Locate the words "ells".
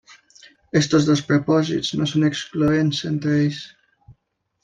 3.43-3.61